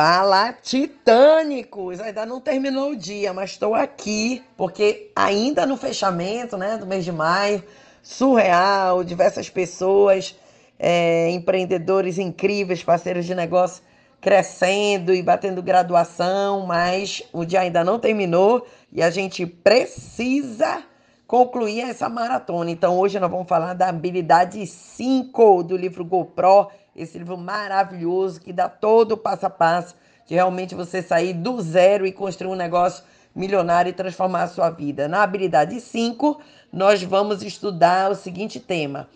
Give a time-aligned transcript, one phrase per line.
[0.00, 1.98] Fala, titânicos!
[1.98, 7.04] Ainda não terminou o dia, mas estou aqui porque ainda no fechamento né, do mês
[7.04, 7.64] de maio,
[8.00, 10.36] surreal, diversas pessoas,
[10.78, 13.82] é, empreendedores incríveis, parceiros de negócio
[14.20, 20.84] crescendo e batendo graduação, mas o dia ainda não terminou e a gente precisa
[21.28, 22.70] concluir essa maratona.
[22.70, 28.52] Então hoje nós vamos falar da habilidade 5 do livro GoPro esse livro maravilhoso que
[28.52, 29.94] dá todo o passo a passo
[30.26, 33.04] de realmente você sair do zero e construir um negócio
[33.34, 35.06] milionário e transformar a sua vida.
[35.06, 36.40] Na habilidade 5,
[36.72, 39.08] nós vamos estudar o seguinte tema: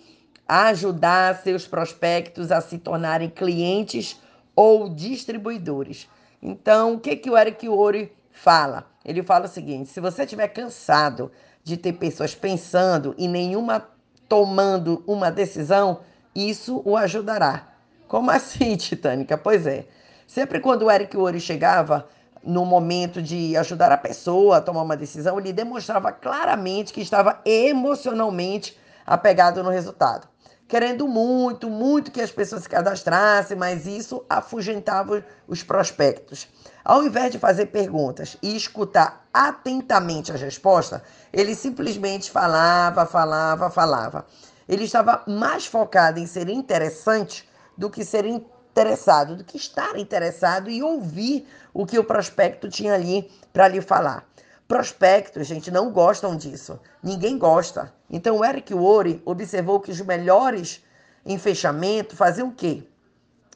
[0.46, 4.20] ajudar seus prospectos a se tornarem clientes
[4.54, 6.08] ou distribuidores.
[6.40, 8.86] Então, o que, que o Eric Ori fala?
[9.04, 11.32] Ele fala o seguinte: se você estiver cansado
[11.64, 13.86] de ter pessoas pensando e nenhuma
[14.28, 16.00] tomando uma decisão,
[16.34, 17.68] isso o ajudará.
[18.08, 19.36] Como assim, Titânica?
[19.36, 19.86] Pois é.
[20.26, 22.08] Sempre quando o Eric Ori chegava
[22.42, 27.40] no momento de ajudar a pessoa a tomar uma decisão, ele demonstrava claramente que estava
[27.44, 28.76] emocionalmente
[29.06, 30.31] apegado no resultado.
[30.72, 36.48] Querendo muito, muito que as pessoas se cadastrassem, mas isso afugentava os prospectos.
[36.82, 44.24] Ao invés de fazer perguntas e escutar atentamente as respostas, ele simplesmente falava, falava, falava.
[44.66, 50.70] Ele estava mais focado em ser interessante do que ser interessado, do que estar interessado
[50.70, 54.26] e ouvir o que o prospecto tinha ali para lhe falar.
[54.72, 56.80] Prospectos, gente, não gostam disso.
[57.02, 57.92] Ninguém gosta.
[58.08, 60.82] Então, o Eric Worre observou que os melhores
[61.26, 62.82] em fechamento faziam o quê?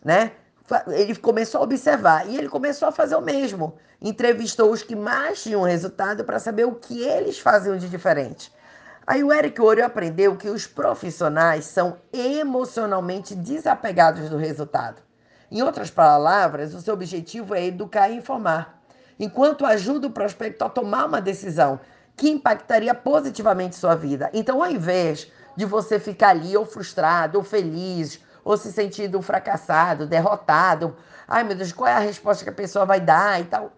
[0.05, 0.33] Né?
[0.89, 3.79] Ele começou a observar e ele começou a fazer o mesmo.
[3.99, 8.53] Entrevistou os que mais tinham resultado para saber o que eles faziam de diferente.
[9.07, 15.01] Aí o Eric Ouro aprendeu que os profissionais são emocionalmente desapegados do resultado.
[15.51, 18.76] Em outras palavras, o seu objetivo é educar e informar,
[19.19, 21.81] enquanto ajuda o prospecto a tomar uma decisão
[22.17, 24.31] que impactaria positivamente sua vida.
[24.33, 30.07] Então, ao invés de você ficar ali ou frustrado, ou feliz, ou se sentindo fracassado,
[30.07, 33.73] derrotado, ai meu Deus, qual é a resposta que a pessoa vai dar e tal,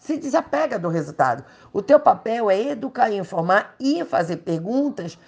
[0.00, 1.44] se desapega do resultado.
[1.72, 5.18] O teu papel é educar informar e fazer perguntas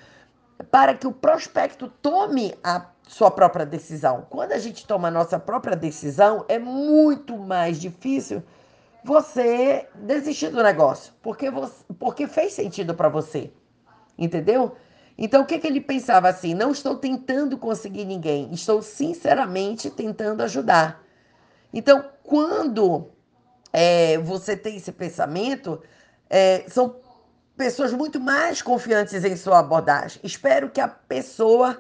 [0.71, 4.27] para que o prospecto tome a sua própria decisão.
[4.31, 8.43] Quando a gente toma a nossa própria decisão, é muito mais difícil
[9.05, 13.53] você desistir do negócio, porque, você, porque fez sentido para você.
[14.19, 14.77] Entendeu?
[15.17, 16.55] Então, o que, que ele pensava assim?
[16.55, 21.03] Não estou tentando conseguir ninguém, estou sinceramente tentando ajudar.
[21.73, 23.11] Então, quando
[23.73, 25.83] é, você tem esse pensamento,
[26.29, 26.97] é, são
[27.57, 30.21] pessoas muito mais confiantes em sua abordagem.
[30.25, 31.79] Espero que a pessoa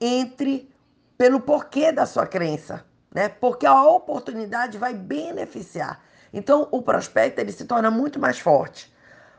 [0.00, 0.68] entre
[1.16, 2.84] pelo porquê da sua crença,
[3.14, 3.28] né?
[3.28, 6.02] Porque a oportunidade vai beneficiar.
[6.32, 8.92] Então, o prospecto ele se torna muito mais forte.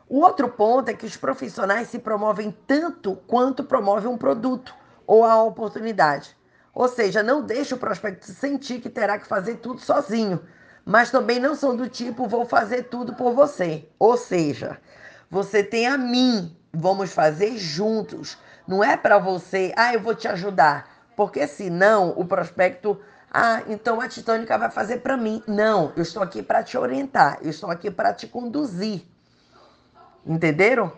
[0.08, 4.74] O outro ponto é que os profissionais se promovem tanto quanto promovem um produto
[5.06, 6.36] ou a oportunidade.
[6.74, 10.40] Ou seja, não deixe o prospecto sentir que terá que fazer tudo sozinho
[10.84, 13.88] mas também não são do tipo vou fazer tudo por você.
[13.98, 14.78] Ou seja,
[15.30, 18.36] você tem a mim, vamos fazer juntos.
[18.66, 23.00] Não é para você, ah, eu vou te ajudar, porque senão o prospecto,
[23.36, 25.42] ah, então a Titânica vai fazer para mim.
[25.44, 29.02] Não, eu estou aqui para te orientar, eu estou aqui para te conduzir.
[30.24, 30.92] Entenderam?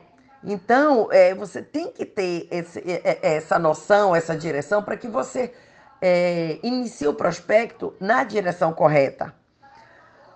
[0.44, 5.08] Então, é, você tem que ter esse, é, é, essa noção, essa direção, para que
[5.08, 5.54] você
[5.98, 9.34] é, inicie o prospecto na direção correta.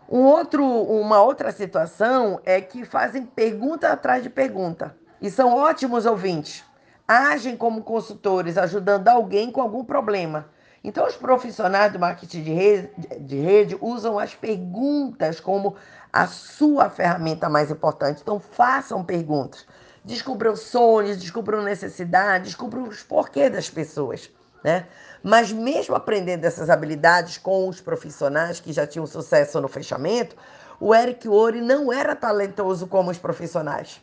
[0.09, 6.07] Um outro, uma outra situação é que fazem pergunta atrás de pergunta e são ótimos
[6.07, 6.65] ouvintes.
[7.07, 10.49] Agem como consultores, ajudando alguém com algum problema.
[10.83, 15.77] Então, os profissionais do marketing de rede, de rede usam as perguntas como
[16.13, 18.21] a sua ferramenta mais importante.
[18.23, 19.67] Então, façam perguntas.
[20.03, 24.31] Descubram sonhos, descubram necessidades, descubram os porquês das pessoas.
[24.65, 24.87] Né?
[25.23, 30.35] Mas mesmo aprendendo essas habilidades com os profissionais que já tinham sucesso no fechamento,
[30.79, 34.01] o Eric Ori não era talentoso como os profissionais,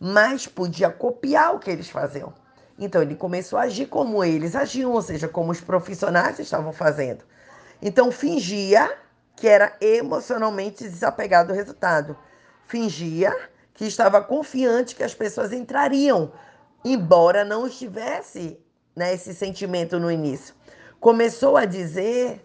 [0.00, 2.32] mas podia copiar o que eles faziam.
[2.78, 7.24] Então ele começou a agir como eles agiam, ou seja, como os profissionais estavam fazendo.
[7.82, 8.96] Então fingia
[9.34, 12.16] que era emocionalmente desapegado do resultado.
[12.66, 13.34] Fingia
[13.74, 16.32] que estava confiante que as pessoas entrariam,
[16.84, 18.58] embora não estivesse
[18.94, 20.54] né, esse sentimento no início.
[21.00, 22.44] Começou a dizer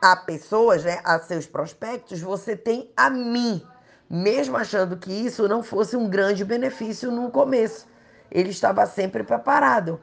[0.00, 3.62] a pessoas, né, a seus prospectos, você tem a mim,
[4.08, 7.86] mesmo achando que isso não fosse um grande benefício no começo.
[8.30, 10.00] Ele estava sempre preparado.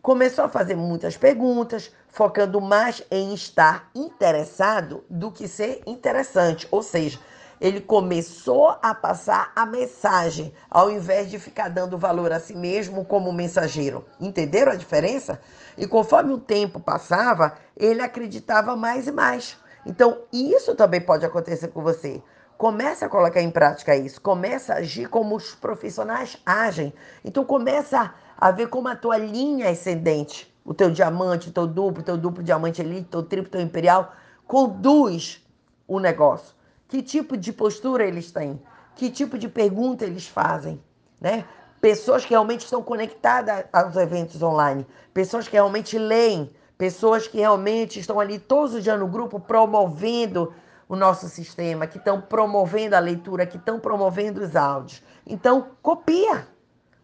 [0.00, 6.68] começou a fazer muitas perguntas, focando mais em estar interessado do que ser interessante.
[6.70, 7.18] Ou seja,
[7.60, 13.04] ele começou a passar a mensagem, ao invés de ficar dando valor a si mesmo
[13.04, 14.04] como mensageiro.
[14.20, 15.40] Entenderam a diferença?
[15.76, 19.56] E conforme o tempo passava, ele acreditava mais e mais.
[19.84, 22.22] Então, isso também pode acontecer com você.
[22.56, 26.92] Comece a colocar em prática isso, comece a agir como os profissionais agem.
[27.22, 32.00] Então começa a ver como a tua linha ascendente, o teu diamante, o teu duplo,
[32.00, 34.12] o teu duplo diamante elite, o teu triplo, teu imperial,
[34.46, 35.44] conduz
[35.86, 36.54] o negócio.
[36.88, 38.60] Que tipo de postura eles têm?
[38.94, 40.82] Que tipo de pergunta eles fazem?
[41.20, 41.44] Né?
[41.80, 48.00] Pessoas que realmente estão conectadas aos eventos online, pessoas que realmente leem, pessoas que realmente
[48.00, 50.52] estão ali todos os dias no grupo promovendo
[50.88, 55.02] o nosso sistema, que estão promovendo a leitura, que estão promovendo os áudios.
[55.26, 56.46] Então, copia.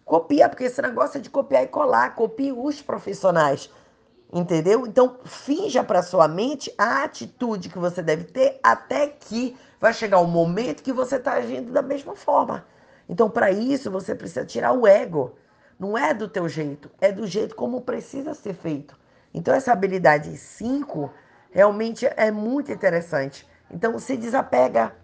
[0.04, 2.14] Copia, porque esse negócio é de copiar e colar.
[2.14, 3.70] Copie os profissionais.
[4.32, 4.86] Entendeu?
[4.86, 10.20] Então, finja para sua mente a atitude que você deve ter até que vai chegar
[10.20, 12.64] um momento que você está agindo da mesma forma.
[13.08, 15.34] Então, para isso, você precisa tirar o ego.
[15.78, 18.96] Não é do teu jeito, é do jeito como precisa ser feito.
[19.34, 21.12] Então, essa habilidade 5
[21.50, 23.46] realmente é muito interessante.
[23.72, 24.94] Então, se desapega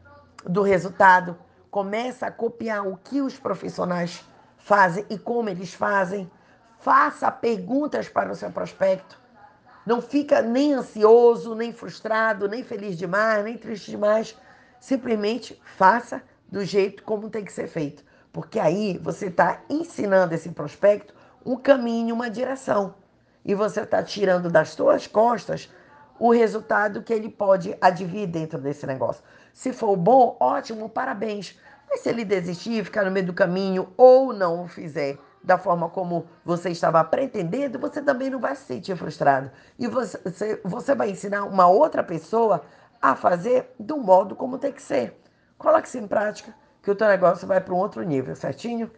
[0.45, 1.37] do resultado,
[1.71, 4.25] começa a copiar o que os profissionais
[4.59, 6.31] fazem e como eles fazem.
[6.79, 9.19] Faça perguntas para o seu prospecto.
[9.87, 14.37] Não fica nem ansioso, nem frustrado, nem feliz demais, nem triste demais.
[14.79, 18.05] Simplesmente faça do jeito como tem que ser feito.
[18.33, 21.15] Porque aí você está ensinando esse prospecto
[21.45, 22.95] um caminho, uma direção.
[23.45, 25.71] E você está tirando das suas costas
[26.19, 29.23] o resultado que ele pode advir dentro desse negócio.
[29.53, 31.59] Se for bom, ótimo, parabéns.
[31.89, 35.89] Mas se ele desistir, ficar no meio do caminho ou não o fizer da forma
[35.89, 39.51] como você estava pretendendo, você também não vai se sentir frustrado.
[39.79, 42.63] E você, você vai ensinar uma outra pessoa
[43.01, 45.19] a fazer do modo como tem que ser.
[45.57, 48.91] Coloque isso em prática, que o teu negócio vai para um outro nível, certinho?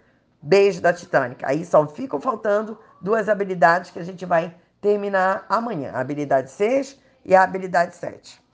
[0.43, 1.47] Beijo da Titânica.
[1.49, 5.93] Aí só ficam faltando duas habilidades que a gente vai terminar amanhã.
[5.93, 8.40] Habilidade 6 e a habilidade 7.